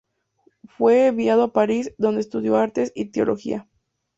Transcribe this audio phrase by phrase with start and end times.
[0.67, 3.67] Fue enviado a París, donde estudió artes y teología.